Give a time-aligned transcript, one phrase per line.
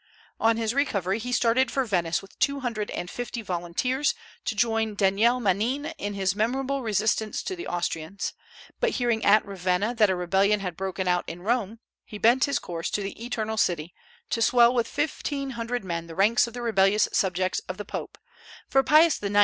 [0.39, 4.95] On his recovery he started for Venice with two hundred and fifty volunteers, to join
[4.95, 8.33] Daniele Manin in his memorable resistance to the Austrians;
[8.79, 12.57] but hearing at Ravenna that a rebellion had broken out in Rome, he bent his
[12.57, 13.93] course to the "Eternal City,"
[14.31, 18.17] to swell with fifteen hundred men the ranks of the rebellious subjects of the Pope,
[18.67, 19.37] for Pius IX.